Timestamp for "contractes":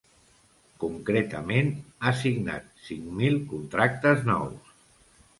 3.51-4.25